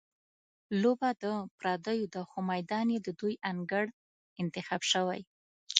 [0.81, 1.25] لوبه د
[1.59, 3.85] پردیو ده، خو میدان یې د دوی انګړ
[4.41, 5.21] انتخاب شوی.